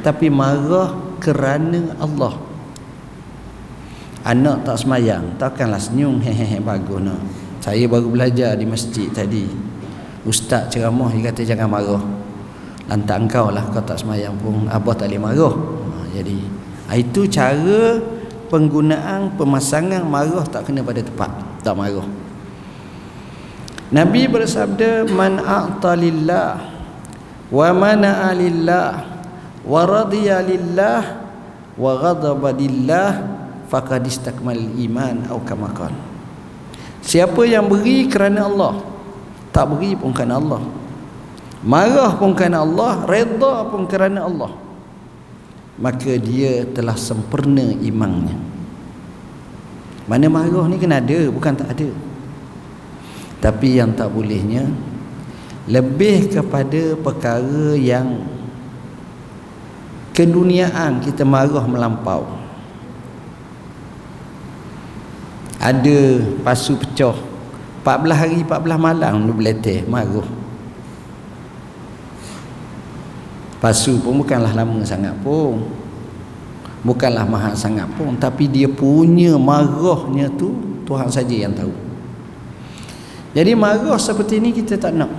tapi 0.05 0.29
marah 0.29 1.17
kerana 1.23 1.97
Allah 1.97 2.37
anak 4.27 4.69
tak 4.69 4.77
semayang 4.85 5.39
takkanlah 5.41 5.81
senyum 5.81 6.21
hehehe 6.25 6.61
bagus 6.61 7.01
nak 7.01 7.21
saya 7.65 7.89
baru 7.89 8.13
belajar 8.13 8.53
di 8.59 8.69
masjid 8.69 9.09
tadi 9.09 9.49
ustaz 10.25 10.73
ceramah 10.73 11.13
dia 11.13 11.31
kata 11.31 11.45
jangan 11.45 11.69
marah. 11.69 12.03
Lantak 12.85 13.17
engkau 13.29 13.49
lah 13.49 13.65
kau 13.73 13.81
tak 13.81 14.01
semayang 14.01 14.37
pun 14.41 14.69
abah 14.69 14.93
tak 14.97 15.09
boleh 15.09 15.21
marah. 15.21 15.55
Ha, 15.55 15.97
jadi 16.21 16.39
itu 17.01 17.25
cara 17.29 18.01
penggunaan 18.53 19.37
pemasangan 19.41 20.05
marah 20.05 20.45
tak 20.49 20.69
kena 20.69 20.85
pada 20.85 21.01
tempat 21.01 21.31
tak 21.65 21.77
marah. 21.77 22.09
Nabi 23.93 24.27
bersabda 24.27 25.07
man 25.13 25.39
a'ta 25.39 25.93
lillah 25.95 26.59
wa 27.53 27.69
mana'a 27.71 28.33
lillah 28.33 28.91
wa 29.63 29.81
radiya 29.85 30.41
lillah 30.43 31.25
wa 31.77 31.93
ghadaba 32.01 32.51
lillah 32.51 33.11
faqad 33.69 34.05
istakmal 34.09 34.57
iman 34.59 35.25
atau 35.29 35.41
kama 35.45 35.69
Siapa 37.05 37.45
yang 37.45 37.69
beri 37.69 38.09
kerana 38.09 38.49
Allah 38.49 38.94
tak 39.55 39.71
beri 39.71 39.95
pun 39.95 40.11
kerana 40.11 40.43
Allah. 40.43 40.63
Marah 41.63 42.13
pun 42.19 42.35
kerana 42.35 42.67
Allah 42.67 43.07
redha 43.07 43.55
pun 43.71 43.87
kerana 43.87 44.27
Allah. 44.27 44.53
Maka 45.79 46.19
dia 46.19 46.67
telah 46.67 46.99
sempurna 46.99 47.63
imannya 47.63 48.55
mana 50.05 50.29
marah 50.29 50.69
ni 50.69 50.77
kena 50.77 51.01
ada 51.01 51.33
bukan 51.33 51.57
tak 51.57 51.69
ada. 51.73 51.89
Tapi 53.41 53.81
yang 53.81 53.93
tak 53.93 54.13
bolehnya 54.13 54.69
lebih 55.65 56.29
kepada 56.29 56.93
perkara 57.01 57.73
yang 57.73 58.21
keduniaan 60.13 61.01
kita 61.01 61.25
marah 61.25 61.65
melampau. 61.65 62.29
Ada 65.57 66.21
pasu 66.45 66.77
pecah 66.77 67.17
14 67.85 68.17
hari 68.17 68.41
14 68.41 68.81
malam 68.81 69.15
dia 69.29 69.35
beletih 69.37 69.81
marah 69.85 70.29
pasu 73.61 74.01
pun 74.01 74.25
bukanlah 74.25 74.57
lama 74.57 74.81
sangat 74.83 75.13
pun 75.21 75.69
bukanlah 76.81 77.29
mahal 77.29 77.53
sangat 77.53 77.85
pun 77.95 78.17
tapi 78.17 78.49
dia 78.49 78.67
punya 78.67 79.37
marahnya 79.37 80.33
tu 80.33 80.57
Tuhan 80.89 81.13
saja 81.13 81.33
yang 81.33 81.53
tahu 81.53 81.85
jadi 83.35 83.59
marah 83.59 83.99
seperti 83.99 84.39
ini 84.39 84.55
kita 84.55 84.79
tak 84.79 84.95
nak. 84.95 85.11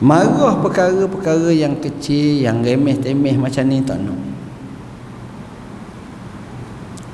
Marah 0.00 0.56
perkara-perkara 0.64 1.52
yang 1.52 1.76
kecil, 1.76 2.40
yang 2.40 2.64
remeh-temeh 2.64 3.36
macam 3.36 3.68
ni 3.68 3.84
tak 3.84 4.00
nak. 4.00 4.16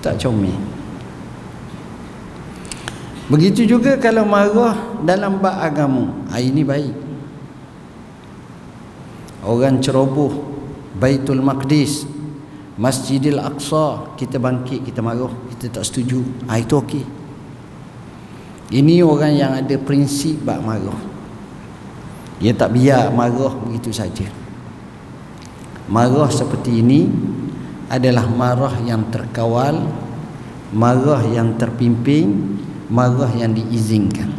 Tak 0.06 0.22
comel. 0.22 0.54
Begitu 3.26 3.66
juga 3.66 3.98
kalau 3.98 4.22
marah 4.22 5.02
dalam 5.02 5.42
bab 5.42 5.58
agama. 5.58 6.14
Ha, 6.30 6.38
ini 6.38 6.62
baik. 6.62 6.94
Orang 9.46 9.78
ceroboh 9.78 10.54
Baitul 10.98 11.38
Maqdis 11.38 12.08
Masjidil 12.76 13.38
Aqsa 13.38 14.16
kita 14.18 14.42
bangkit 14.42 14.82
kita 14.82 14.98
marah 15.00 15.30
kita 15.54 15.80
tak 15.80 15.84
setuju 15.86 16.18
ha, 16.50 16.58
itu 16.58 16.74
okey 16.76 17.04
ini 18.74 18.98
orang 18.98 19.30
yang 19.30 19.52
ada 19.54 19.78
prinsip 19.78 20.42
bak 20.42 20.58
marah. 20.58 20.98
Dia 22.42 22.50
tak 22.50 22.74
biar 22.74 23.14
marah 23.14 23.54
begitu 23.62 23.94
saja. 23.94 24.26
Marah 25.86 26.26
seperti 26.34 26.82
ini 26.82 27.06
adalah 27.86 28.26
marah 28.26 28.74
yang 28.82 29.06
terkawal, 29.14 29.86
marah 30.74 31.22
yang 31.30 31.54
terpimpin, 31.54 32.58
marah 32.86 33.30
yang 33.34 33.50
diizinkan. 33.54 34.30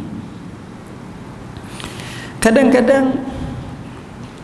Kadang-kadang 2.38 3.18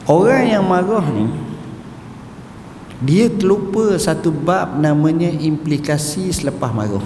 orang 0.04 0.44
yang 0.50 0.64
marah 0.66 1.04
ni 1.08 1.30
dia 3.04 3.28
terlupa 3.28 3.96
satu 4.00 4.32
bab 4.32 4.80
namanya 4.80 5.28
implikasi 5.28 6.32
selepas 6.32 6.72
marah. 6.72 7.04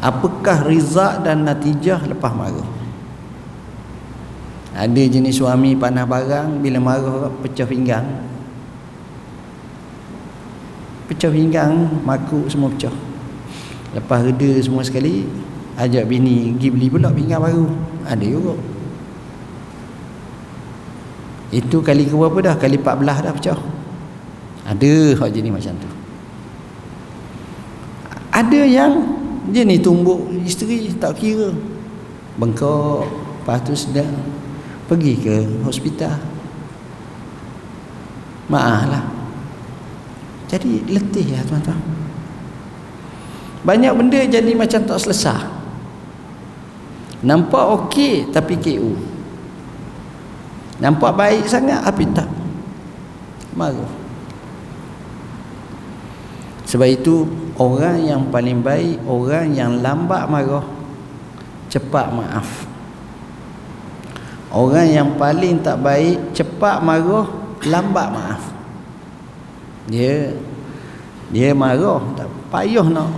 Apakah 0.00 0.68
rizak 0.68 1.24
dan 1.24 1.42
natijah 1.44 2.04
lepas 2.04 2.32
marah? 2.36 2.68
Ada 4.76 5.02
jenis 5.08 5.40
suami 5.40 5.72
panah 5.72 6.04
barang 6.04 6.60
bila 6.60 6.78
marah 6.78 7.32
pecah 7.40 7.64
pinggang. 7.64 8.04
Pecah 11.08 11.32
pinggang 11.32 12.04
makuk 12.04 12.44
semua 12.52 12.68
pecah 12.68 13.05
lepas 13.96 14.20
reda 14.20 14.60
semua 14.60 14.84
sekali 14.84 15.24
ajak 15.80 16.04
bini 16.04 16.52
pergi 16.52 16.68
beli 16.68 16.86
pula 16.92 17.08
pinggang 17.08 17.40
baru. 17.40 17.66
Ada 18.04 18.24
juga. 18.24 18.54
Itu 21.50 21.80
kali 21.80 22.04
ke 22.04 22.14
berapa 22.14 22.38
dah? 22.52 22.54
Kali 22.60 22.76
14 22.76 23.24
dah 23.24 23.32
pecah. 23.32 23.58
Ada 24.68 24.92
hak 25.16 25.30
jenis 25.32 25.52
macam 25.52 25.74
tu. 25.80 25.90
Ada 28.36 28.60
yang 28.68 28.92
dia 29.48 29.64
ni 29.64 29.80
tumbuk 29.80 30.28
isteri 30.44 30.92
tak 31.00 31.16
kira. 31.16 31.50
Bengkok 32.36 33.08
lepas 33.42 33.64
tu 33.64 33.72
sedang 33.72 34.12
pergi 34.86 35.16
ke 35.16 35.36
hospital. 35.64 36.14
Maaf 38.46 38.86
lah 38.86 39.16
jadi 40.46 40.78
letih 40.86 41.26
ya 41.36 41.40
tuan-tuan 41.42 41.78
banyak 43.62 43.92
benda 43.96 44.20
jadi 44.26 44.52
macam 44.52 44.80
tak 44.84 44.98
selesai 45.00 45.46
nampak 47.24 47.64
okey 47.80 48.28
tapi 48.34 48.58
KO 48.60 48.92
nampak 50.76 51.12
baik 51.16 51.44
sangat 51.48 51.80
tapi 51.80 52.04
tak. 52.12 52.28
Marah 53.56 54.06
sebab 56.66 56.88
itu 56.90 57.24
orang 57.62 58.02
yang 58.02 58.22
paling 58.28 58.58
baik 58.58 58.98
orang 59.06 59.54
yang 59.54 59.78
lambat 59.78 60.26
marah 60.26 60.66
cepat 61.70 62.10
maaf. 62.10 62.66
Orang 64.50 64.88
yang 64.90 65.14
paling 65.14 65.62
tak 65.62 65.78
baik 65.78 66.34
cepat 66.34 66.82
marah 66.82 67.30
lambat 67.62 68.08
maaf. 68.10 68.42
Dia 69.86 70.34
dia 71.30 71.54
marah 71.54 72.02
tak 72.18 72.26
payah 72.50 72.86
nak 72.90 73.14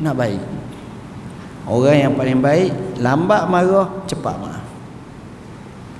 nak 0.00 0.14
baik. 0.18 0.42
Orang 1.64 1.96
yang 1.96 2.12
paling 2.14 2.40
baik 2.44 2.70
lambat 3.00 3.48
marah 3.48 3.88
cepat 4.04 4.36
maaf 4.36 4.64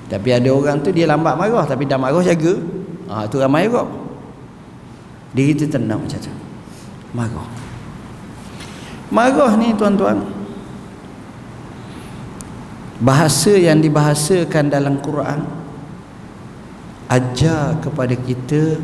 tapi 0.04 0.28
ada 0.36 0.52
orang 0.52 0.78
tu 0.84 0.92
dia 0.92 1.08
lambat 1.08 1.34
marah 1.34 1.64
tapi 1.64 1.88
dah 1.88 1.96
marah 1.96 2.20
jaga. 2.20 2.60
Ah 3.08 3.24
ha, 3.24 3.28
tu 3.28 3.40
ramai 3.40 3.68
kok 3.68 3.88
dia 5.34 5.50
kita 5.50 5.66
tenang 5.66 6.06
macam 6.06 6.20
tu. 6.22 6.32
Marah. 7.10 7.48
Marah 9.10 9.52
ni 9.58 9.74
tuan-tuan. 9.74 10.22
Bahasa 13.02 13.50
yang 13.58 13.82
dibahasakan 13.82 14.70
dalam 14.70 15.02
Quran 15.02 15.42
Ajar 17.10 17.74
kepada 17.82 18.14
kita 18.14 18.78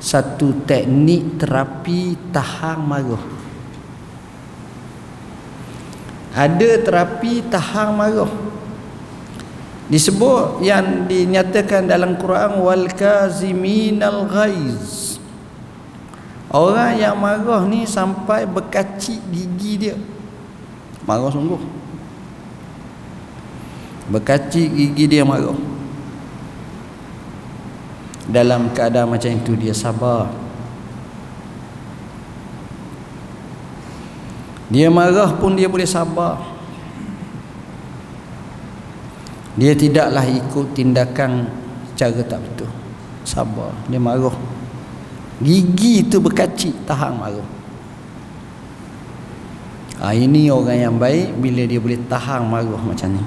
Satu 0.00 0.64
teknik 0.64 1.44
terapi 1.44 2.16
tahan 2.32 2.80
marah 2.80 3.35
Ada 6.36 6.84
terapi 6.84 7.40
tahan 7.48 7.96
marah 7.96 8.28
Disebut 9.88 10.60
yang 10.60 11.08
dinyatakan 11.08 11.88
dalam 11.88 12.20
Quran 12.20 12.60
Wal 12.60 12.92
kaziminal 12.92 14.28
ghaiz 14.28 15.06
Orang 16.56 16.94
yang 16.94 17.18
marah 17.18 17.66
ni 17.66 17.82
sampai 17.82 18.46
berkacik 18.46 19.18
gigi 19.34 19.72
dia. 19.76 19.96
Marah 21.02 21.28
sungguh. 21.28 21.58
Berkacik 24.08 24.70
gigi 24.70 25.04
dia 25.10 25.26
marah. 25.26 25.58
Dalam 28.30 28.70
keadaan 28.70 29.10
macam 29.10 29.30
itu 29.30 29.58
dia 29.58 29.74
sabar. 29.74 30.30
Dia 34.66 34.90
marah 34.90 35.30
pun 35.38 35.54
dia 35.54 35.70
boleh 35.70 35.86
sabar. 35.86 36.42
Dia 39.56 39.72
tidaklah 39.72 40.26
ikut 40.26 40.74
tindakan 40.74 41.48
cara 41.94 42.20
tak 42.26 42.42
betul. 42.42 42.70
Sabar. 43.22 43.70
Dia 43.86 44.02
marah. 44.02 44.34
Gigi 45.38 46.02
itu 46.02 46.18
berkacik 46.18 46.74
tahan 46.84 47.14
marah. 47.14 47.48
Ha, 49.96 50.12
ini 50.12 50.52
orang 50.52 50.76
yang 50.76 50.96
baik 51.00 51.40
bila 51.40 51.64
dia 51.64 51.80
boleh 51.80 51.96
tahan 52.04 52.44
marah 52.44 52.82
macam 52.82 53.08
ni. 53.16 53.22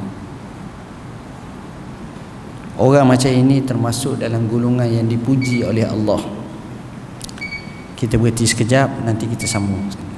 Orang 2.80 3.12
macam 3.12 3.28
ini 3.28 3.60
termasuk 3.60 4.23
dalam 4.23 4.47
golongan 4.47 4.88
yang 4.88 5.08
dipuji 5.08 5.67
oleh 5.67 5.84
Allah. 5.84 6.23
Kita 7.99 8.15
berhenti 8.15 8.47
sekejap 8.47 9.04
nanti 9.04 9.28
kita 9.28 9.43
sambung. 9.43 10.09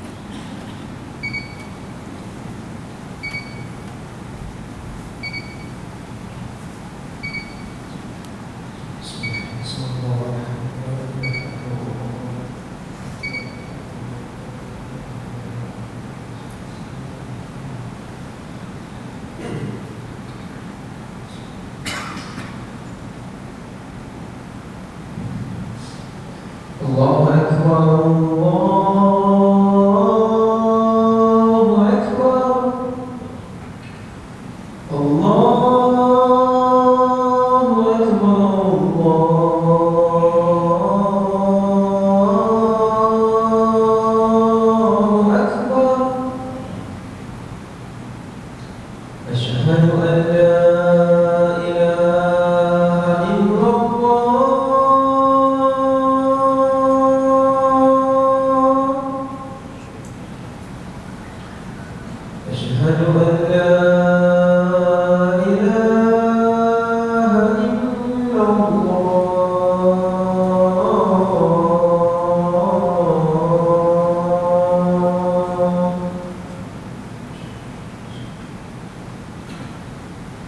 고마워. 27.62 28.01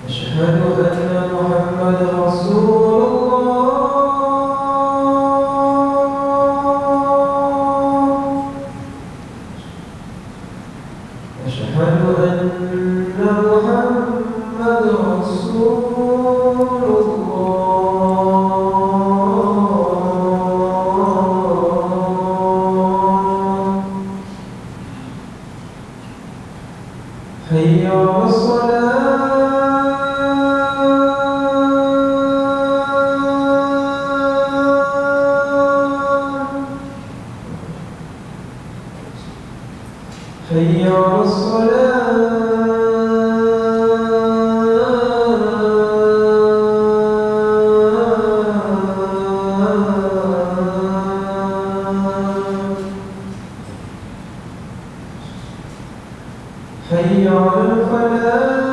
أشهد 0.09 0.39
أن 0.39 0.61
هيا 56.93 57.31
على 57.31 57.71
الفلاح. 57.71 58.72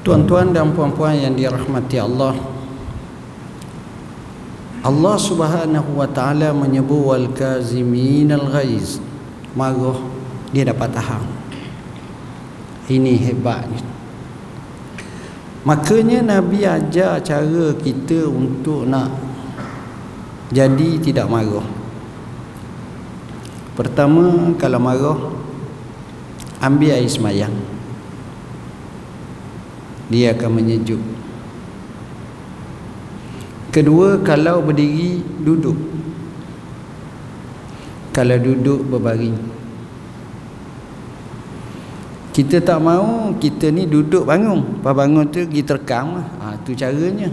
Tuan-tuan 0.00 0.56
dan 0.56 0.72
puan-puan 0.72 1.12
yang 1.12 1.36
dirahmati 1.36 2.00
Allah. 2.00 2.32
Allah 4.80 5.16
subhanahu 5.20 6.00
wa 6.00 6.08
ta'ala 6.08 6.56
menyebut 6.56 7.04
wal 7.04 7.28
kazimin 7.36 8.32
al 8.32 8.48
ghaiz. 8.48 8.96
Marah 9.52 10.00
dia 10.54 10.62
dapat 10.62 10.94
tahan 10.94 11.26
Ini 12.86 13.12
hebatnya. 13.18 13.82
Makanya 15.66 16.24
Nabi 16.24 16.64
ajar 16.64 17.20
cara 17.20 17.76
kita 17.76 18.24
untuk 18.24 18.88
nak 18.88 19.12
Jadi 20.48 20.96
tidak 20.96 21.28
marah 21.28 21.66
Pertama 23.76 24.56
kalau 24.56 24.80
marah 24.80 25.20
Ambil 26.64 26.96
air 26.96 27.10
semayang 27.12 27.79
dia 30.10 30.34
akan 30.34 30.50
menyejuk 30.50 31.00
kedua 33.70 34.18
kalau 34.20 34.60
berdiri 34.60 35.22
duduk. 35.40 35.78
Kalau 38.10 38.36
duduk 38.42 38.82
berbaring. 38.90 39.38
Kita 42.34 42.58
tak 42.62 42.78
mau 42.82 43.30
kita 43.38 43.70
ni 43.70 43.86
duduk 43.86 44.26
bangun. 44.26 44.82
Pas 44.82 44.90
bangun 44.90 45.30
tu 45.30 45.46
pergi 45.46 45.62
terkam 45.62 46.18
ha, 46.18 46.58
tu 46.66 46.74
caranya. 46.74 47.30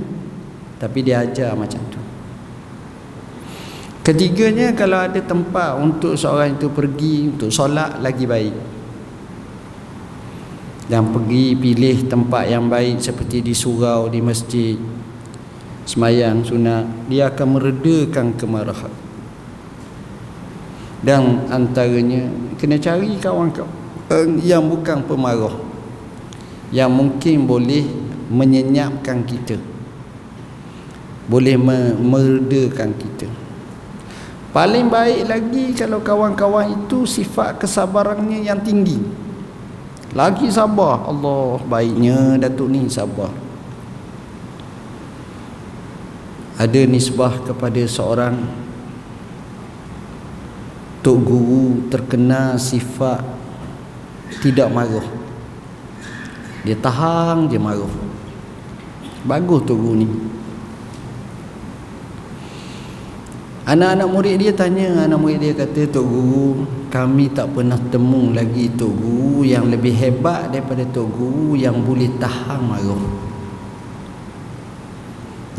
Tapi 0.77 1.01
dia 1.01 1.25
ajar 1.25 1.57
macam 1.57 1.81
tu. 1.89 2.01
Ketiganya 4.05 4.71
kalau 4.77 5.03
ada 5.03 5.19
tempat 5.19 5.75
untuk 5.75 6.15
seorang 6.15 6.55
itu 6.55 6.71
pergi 6.71 7.27
untuk 7.33 7.51
solat 7.51 7.99
lagi 7.99 8.23
baik 8.23 8.76
dan 10.87 11.11
pergi 11.11 11.51
pilih 11.59 12.07
tempat 12.07 12.47
yang 12.47 12.71
baik 12.71 13.03
seperti 13.03 13.43
di 13.43 13.51
surau 13.51 14.07
di 14.07 14.23
masjid. 14.23 14.79
Semayang 15.87 16.43
sunat 16.43 17.07
dia 17.07 17.31
akan 17.31 17.47
meredakan 17.59 18.35
kemarahan. 18.35 18.91
Dan 21.03 21.47
antaranya 21.47 22.27
kena 22.59 22.75
cari 22.79 23.15
kawan-kawan 23.19 24.39
yang 24.43 24.63
bukan 24.67 25.03
pemarah 25.03 25.55
yang 26.71 26.91
mungkin 26.91 27.47
boleh 27.47 27.87
menyenyapkan 28.27 29.23
kita. 29.23 29.55
Boleh 31.27 31.59
meredakan 31.99 32.95
kita. 32.95 33.27
Paling 34.51 34.87
baik 34.87 35.27
lagi 35.27 35.65
kalau 35.75 35.99
kawan-kawan 35.99 36.71
itu 36.71 37.03
sifat 37.03 37.59
kesabarannya 37.59 38.47
yang 38.47 38.63
tinggi 38.63 39.26
lagi 40.17 40.49
sabar 40.49 41.05
Allah 41.05 41.61
baiknya 41.69 42.41
Datuk 42.41 42.73
ni 42.73 42.89
sabar 42.89 43.29
Ada 46.57 46.89
nisbah 46.89 47.37
kepada 47.45 47.85
seorang 47.85 48.41
Tok 51.05 51.17
Guru 51.21 51.85
terkena 51.93 52.57
sifat 52.57 53.21
Tidak 54.41 54.65
marah. 54.73 55.05
Dia 56.65 56.73
tahan 56.73 57.45
je 57.47 57.61
marah. 57.61 57.93
Bagus 59.21 59.69
Tok 59.69 59.77
Guru 59.77 60.01
ni 60.01 60.09
Anak-anak 63.67 64.07
murid 64.07 64.35
dia 64.39 64.55
tanya 64.55 65.03
Anak 65.03 65.19
murid 65.19 65.43
dia 65.43 65.51
kata 65.51 65.91
Tok 65.91 66.07
Guru 66.07 66.63
Kami 66.87 67.27
tak 67.35 67.51
pernah 67.51 67.75
temu 67.91 68.31
lagi 68.31 68.71
Tok 68.71 68.93
Guru 68.95 69.43
Yang 69.43 69.75
lebih 69.75 69.91
hebat 69.91 70.55
daripada 70.55 70.87
Tok 70.87 71.07
Guru 71.11 71.59
Yang 71.59 71.75
boleh 71.83 72.07
tahan 72.15 72.63
marah. 72.63 73.03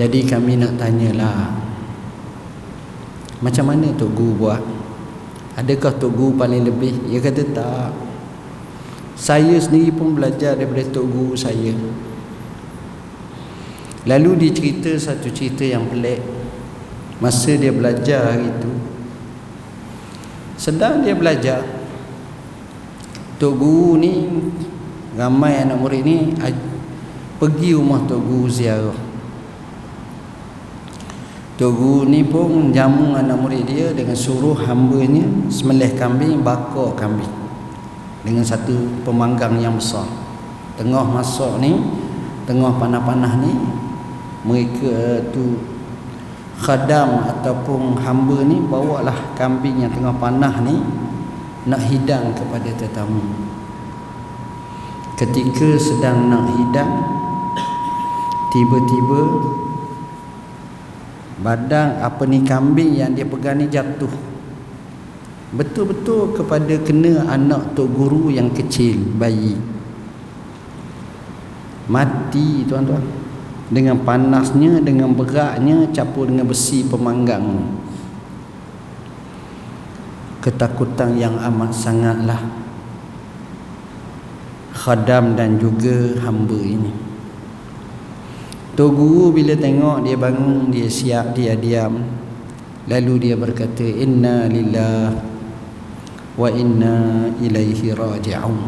Jadi 0.01 0.25
kami 0.25 0.57
nak 0.57 0.81
tanyalah 0.81 1.53
Macam 3.45 3.77
mana 3.77 3.93
Tok 3.93 4.11
Guru 4.17 4.33
buat? 4.41 4.63
Adakah 5.61 5.93
Tok 6.01 6.13
Guru 6.17 6.33
paling 6.39 6.71
lebih? 6.71 6.95
Dia 7.11 7.19
kata 7.19 7.43
tak. 7.51 7.91
Saya 9.19 9.59
sendiri 9.59 9.91
pun 9.91 10.15
belajar 10.15 10.55
daripada 10.55 10.87
Tok 10.87 11.07
Guru 11.11 11.35
saya. 11.35 11.75
Lalu 14.07 14.47
dia 14.47 14.51
cerita 14.55 14.95
satu 14.95 15.35
cerita 15.35 15.67
yang 15.67 15.91
pelik 15.91 16.38
masa 17.19 17.55
dia 17.59 17.75
belajar 17.75 18.35
hari 18.35 18.51
itu 18.51 18.73
sedang 20.59 21.03
dia 21.03 21.15
belajar 21.15 21.79
Tok 23.39 23.55
Guru 23.55 24.03
ni 24.03 24.27
ramai 25.15 25.63
anak 25.63 25.79
murid 25.79 26.03
ni 26.03 26.35
pergi 27.39 27.71
rumah 27.79 28.03
Tok 28.03 28.19
Guru 28.19 28.51
ziarah. 28.51 28.99
Tok 31.55 31.71
Guru 31.71 32.11
ni 32.11 32.27
pun 32.27 32.75
jamu 32.75 33.15
anak 33.15 33.39
murid 33.39 33.63
dia 33.63 33.95
dengan 33.95 34.19
suruh 34.19 34.59
hambanya 34.59 35.23
semelih 35.55 35.95
kambing 35.95 36.43
bakar 36.43 36.99
kambing 36.99 37.31
dengan 38.27 38.43
satu 38.43 38.75
pemanggang 39.07 39.55
yang 39.63 39.79
besar. 39.79 40.07
Tengah 40.75 41.07
masuk 41.07 41.63
ni 41.63 41.79
tengah 42.43 42.75
panah-panah 42.75 43.39
ni 43.39 43.55
mereka 44.43 45.23
tu 45.31 45.78
khadam 46.59 47.23
ataupun 47.23 48.03
hamba 48.03 48.43
ni 48.43 48.59
bawalah 48.59 49.35
kambing 49.39 49.87
yang 49.87 49.93
tengah 49.95 50.15
panah 50.19 50.59
ni 50.67 50.83
nak 51.71 51.83
hidang 51.87 52.35
kepada 52.35 52.71
tetamu. 52.75 53.23
Ketika 55.15 55.79
sedang 55.79 56.31
nak 56.31 56.47
hidang 56.55 56.93
tiba-tiba 58.55 59.23
badan 61.39 62.03
apa 62.03 62.23
ni 62.27 62.43
kambing 62.43 62.99
yang 62.99 63.15
dia 63.15 63.27
pegang 63.27 63.63
ni 63.63 63.71
jatuh. 63.71 64.11
Betul-betul 65.49 66.37
kepada 66.37 66.75
kena 66.85 67.25
anak 67.25 67.73
tok 67.73 67.89
guru 67.89 68.29
yang 68.29 68.53
kecil 68.53 69.01
bayi. 69.17 69.57
Mati 71.89 72.69
tuan-tuan 72.69 73.01
dengan 73.69 74.01
panasnya 74.01 74.81
dengan 74.81 75.13
beratnya 75.13 75.89
campur 75.93 76.29
dengan 76.29 76.49
besi 76.49 76.85
pemanggang 76.89 77.69
ketakutan 80.41 81.17
yang 81.21 81.37
amat 81.37 81.71
sangatlah 81.77 82.41
khadam 84.73 85.37
dan 85.37 85.61
juga 85.61 86.17
hamba 86.25 86.57
ini 86.57 87.09
Tok 88.79 88.95
Guru 88.95 89.35
bila 89.35 89.59
tengok 89.59 90.07
dia 90.07 90.15
bangun, 90.15 90.71
dia 90.71 90.87
siap, 90.87 91.35
dia 91.35 91.59
diam. 91.59 91.99
Lalu 92.87 93.27
dia 93.27 93.35
berkata, 93.35 93.83
Inna 93.83 94.47
lillah 94.47 95.19
wa 96.39 96.47
inna 96.47 97.27
ilaihi 97.43 97.91
raji'un. 97.91 98.59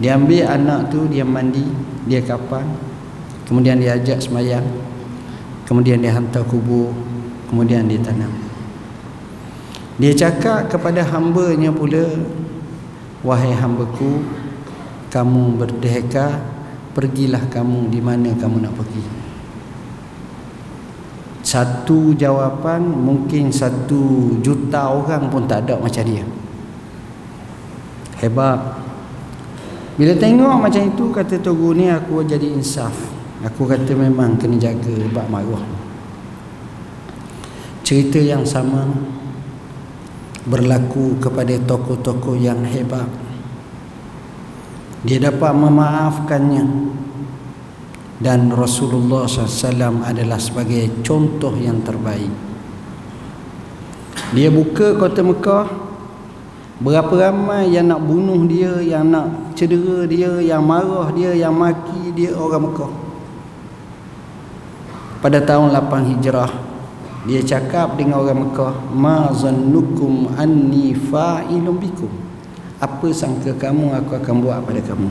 Dia 0.00 0.16
ambil 0.16 0.48
anak 0.48 0.88
tu, 0.88 1.04
dia 1.12 1.28
mandi, 1.28 1.60
dia 2.08 2.24
kapan. 2.24 2.64
Kemudian 3.48 3.80
dia 3.80 3.96
ajak 3.96 4.20
semayang. 4.20 4.64
Kemudian 5.64 6.04
dia 6.04 6.12
hantar 6.12 6.44
kubur. 6.44 6.92
Kemudian 7.48 7.88
dia 7.88 7.98
tanam. 8.04 8.30
Dia 9.98 10.14
cakap 10.14 10.70
kepada 10.70 11.02
hambanya 11.02 11.74
pula, 11.74 12.06
Wahai 13.26 13.50
hambaku, 13.50 14.22
kamu 15.10 15.58
berdehka 15.58 16.38
pergilah 16.92 17.42
kamu 17.48 17.88
di 17.88 18.00
mana 18.02 18.34
kamu 18.36 18.62
nak 18.64 18.74
pergi 18.76 19.04
satu 21.46 22.12
jawapan 22.12 22.84
mungkin 22.84 23.48
satu 23.48 24.36
juta 24.44 24.92
orang 24.92 25.32
pun 25.32 25.48
tak 25.48 25.64
ada 25.64 25.80
macam 25.80 26.04
dia 26.04 26.24
hebat 28.20 28.58
bila 29.96 30.12
tengok 30.14 30.56
macam 30.60 30.82
itu 30.84 31.04
kata 31.08 31.40
Togu 31.40 31.72
ni 31.72 31.88
aku 31.88 32.20
jadi 32.20 32.52
insaf 32.52 32.92
aku 33.44 33.70
kata 33.70 33.94
memang 33.94 34.34
kena 34.34 34.58
jaga 34.58 34.94
bab 35.14 35.30
maruah. 35.30 35.62
Cerita 37.86 38.18
yang 38.18 38.42
sama 38.42 38.84
berlaku 40.44 41.16
kepada 41.22 41.54
tokoh-tokoh 41.62 42.36
yang 42.36 42.60
hebat. 42.66 43.06
Dia 45.06 45.22
dapat 45.30 45.52
memaafkannya. 45.54 46.96
Dan 48.18 48.50
Rasulullah 48.50 49.30
SAW 49.30 50.02
adalah 50.02 50.42
sebagai 50.42 50.90
contoh 51.06 51.54
yang 51.54 51.78
terbaik. 51.86 52.34
Dia 54.34 54.50
buka 54.50 54.98
kota 54.98 55.22
Mekah. 55.22 55.66
Berapa 56.82 57.30
ramai 57.30 57.70
yang 57.70 57.94
nak 57.94 58.02
bunuh 58.02 58.42
dia 58.50 58.74
yang 58.82 59.06
nak 59.10 59.54
cedera 59.54 60.06
dia 60.06 60.30
yang 60.38 60.62
marah 60.62 61.10
dia 61.10 61.34
yang 61.34 61.54
maki 61.54 62.14
dia 62.14 62.30
orang 62.38 62.70
Mekah 62.70 63.07
pada 65.18 65.42
tahun 65.42 65.74
8 65.74 66.10
Hijrah 66.14 66.50
dia 67.26 67.44
cakap 67.44 67.98
dengan 67.98 68.24
orang 68.24 68.48
Mekah 68.48 68.74
ma 68.94 69.28
zannukum 69.34 70.32
anni 70.38 70.96
fa'ilun 70.96 71.76
bikum. 71.76 72.08
Apa 72.78 73.10
sangka 73.10 73.52
kamu 73.58 73.90
aku 73.90 74.16
akan 74.16 74.34
buat 74.38 74.62
pada 74.62 74.78
kamu. 74.80 75.10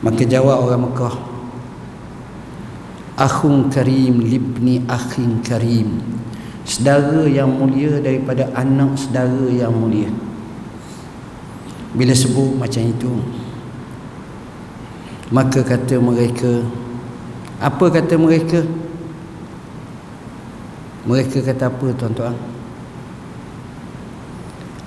Maka 0.00 0.24
jawab 0.24 0.66
orang 0.66 0.88
Mekah 0.88 1.14
akhun 3.20 3.68
karim 3.68 4.24
libni 4.24 4.80
akhin 4.88 5.44
karim 5.44 6.00
saudara 6.64 7.28
yang 7.28 7.52
mulia 7.52 8.00
daripada 8.00 8.48
anak 8.56 8.96
saudara 8.96 9.46
yang 9.52 9.76
mulia. 9.76 10.08
Bila 11.92 12.16
sebut 12.16 12.56
macam 12.56 12.80
itu 12.80 13.12
maka 15.30 15.62
kata 15.62 16.02
mereka 16.02 16.66
apa 17.60 17.84
kata 17.92 18.16
mereka? 18.16 18.64
Mereka 21.04 21.44
kata 21.44 21.68
apa 21.68 21.86
tuan-tuan? 21.92 22.36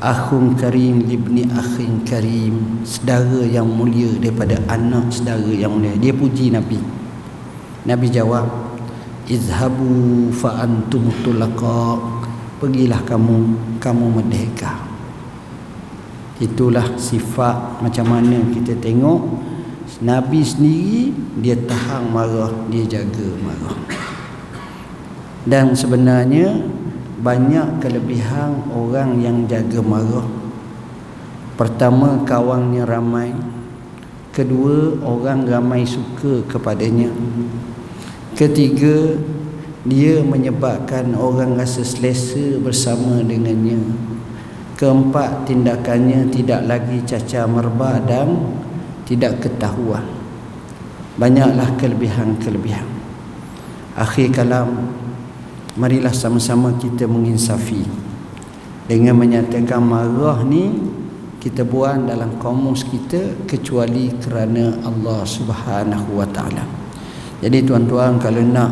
Akhun 0.02 0.58
karim 0.58 1.06
libni 1.06 1.48
akhin 1.54 2.02
karim 2.04 2.82
saudara 2.84 3.46
yang 3.46 3.70
mulia 3.70 4.10
daripada 4.18 4.58
anak 4.68 5.14
saudara 5.14 5.48
yang 5.54 5.78
mulia. 5.78 5.94
Dia 6.02 6.12
puji 6.18 6.50
nabi. 6.50 6.82
Nabi 7.86 8.10
jawab 8.10 8.50
izhabu 9.30 10.34
fa 10.34 10.66
antum 10.66 11.14
tulaqa. 11.22 12.02
Pergilah 12.58 13.06
kamu 13.06 13.38
kamu 13.78 14.06
merdeka. 14.18 14.82
Itulah 16.42 16.98
sifat 16.98 17.80
macam 17.86 18.18
mana 18.18 18.42
kita 18.50 18.74
tengok 18.82 19.53
nabi 20.04 20.44
sendiri 20.44 21.16
dia 21.40 21.56
tahan 21.56 22.12
marah 22.12 22.52
dia 22.68 22.84
jaga 22.88 23.28
marah. 23.44 23.78
Dan 25.44 25.76
sebenarnya 25.76 26.56
banyak 27.20 27.84
kelebihan 27.84 28.68
orang 28.72 29.20
yang 29.20 29.44
jaga 29.48 29.84
marah. 29.84 30.28
Pertama 31.60 32.24
kawannya 32.24 32.84
ramai. 32.84 33.32
Kedua 34.34 34.98
orang 35.06 35.46
ramai 35.46 35.86
suka 35.86 36.42
kepadanya. 36.50 37.14
Ketiga 38.34 39.14
dia 39.86 40.24
menyebabkan 40.24 41.14
orang 41.14 41.60
rasa 41.60 41.84
selesa 41.84 42.58
bersama 42.64 43.22
dengannya. 43.22 43.78
Keempat 44.80 45.46
tindakannya 45.46 46.34
tidak 46.34 46.66
lagi 46.66 47.04
caca 47.06 47.46
merba 47.46 48.02
dan 48.02 48.42
tidak 49.06 49.44
ketahuan 49.44 50.06
banyaklah 51.20 51.74
kelebihan-kelebihan 51.78 52.88
akhir 53.94 54.34
kalam 54.34 54.90
marilah 55.78 56.14
sama-sama 56.14 56.78
kita 56.78 57.10
menginsafi 57.10 57.82
dengan 58.86 59.16
menyatakan 59.16 59.80
marah 59.80 60.44
ni 60.44 60.70
kita 61.44 61.68
buang 61.68 62.08
dalam 62.08 62.40
komus 62.40 62.88
kita 62.88 63.44
kecuali 63.44 64.16
kerana 64.16 64.80
Allah 64.88 65.28
Subhanahu 65.28 66.16
wa 66.16 66.28
taala. 66.32 66.64
Jadi 67.44 67.68
tuan-tuan 67.68 68.16
kalau 68.16 68.40
nak 68.40 68.72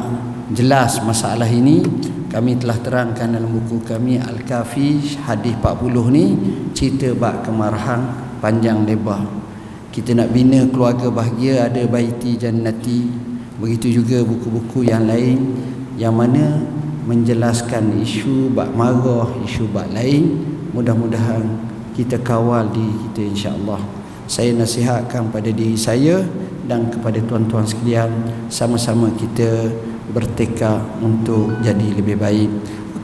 jelas 0.56 1.04
masalah 1.04 1.52
ini 1.52 1.84
kami 2.32 2.56
telah 2.56 2.80
terangkan 2.80 3.36
dalam 3.36 3.52
buku 3.52 3.84
kami 3.84 4.16
Al-Kafi 4.24 5.20
hadis 5.28 5.52
40 5.60 6.16
ni 6.16 6.26
cerita 6.72 7.12
bab 7.12 7.44
kemarahan 7.44 8.08
panjang 8.40 8.88
lebar 8.88 9.20
kita 9.92 10.16
nak 10.16 10.32
bina 10.32 10.64
keluarga 10.72 11.12
bahagia 11.12 11.68
ada 11.68 11.84
baiti 11.84 12.40
jannati. 12.40 13.12
Begitu 13.60 14.02
juga 14.02 14.24
buku-buku 14.24 14.88
yang 14.88 15.04
lain 15.04 15.52
yang 16.00 16.16
mana 16.16 16.64
menjelaskan 17.04 18.00
isu 18.00 18.56
bak 18.56 18.72
marah 18.72 19.28
isu 19.44 19.68
bak 19.68 19.92
lain. 19.92 20.40
Mudah-mudahan 20.72 21.44
kita 21.92 22.24
kawal 22.24 22.72
di 22.72 22.88
kita 23.12 23.22
insya-Allah. 23.36 23.84
Saya 24.32 24.56
nasihatkan 24.56 25.28
pada 25.28 25.52
diri 25.52 25.76
saya 25.76 26.24
dan 26.64 26.88
kepada 26.88 27.20
tuan-tuan 27.28 27.68
sekalian 27.68 28.08
sama-sama 28.48 29.12
kita 29.20 29.76
bertekad 30.16 31.04
untuk 31.04 31.52
jadi 31.60 32.00
lebih 32.00 32.16
baik. 32.16 32.48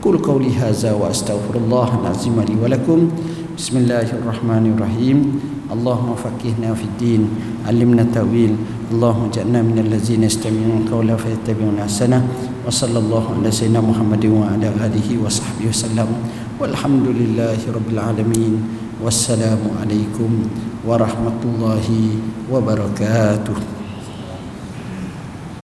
Aku 0.00 0.16
qauli 0.24 0.56
hadza 0.56 0.96
wa 0.96 1.12
astaghfirullah 1.12 2.00
lazim 2.00 2.40
li 2.48 2.56
wa 2.56 2.72
lakum. 2.72 3.12
Bismillahirrahmanirrahim. 3.60 5.57
اللهم 5.73 6.09
فقهنا 6.15 6.69
في 6.73 6.83
الدين 6.83 7.21
علمنا 7.67 8.01
التأويل 8.01 8.53
اللهم 8.91 9.23
اجعلنا 9.33 9.61
من 9.61 9.77
الذين 9.79 10.23
يستمعون 10.23 10.85
قولا 10.91 11.15
فيتبعون 11.17 11.79
أحسنه 11.79 12.21
وصلى 12.67 12.99
الله 12.99 13.23
على 13.39 13.49
سيدنا 13.51 13.81
محمد 13.81 14.25
وعلى 14.25 14.67
آله 14.85 15.09
وصحبه 15.25 15.65
وسلم 15.69 16.07
والحمد 16.59 17.07
لله 17.07 17.59
رب 17.73 17.87
العالمين 17.89 18.53
والسلام 19.03 19.61
عليكم 19.81 20.31
ورحمة 20.87 21.39
الله 21.45 21.87
وبركاته 22.51 23.57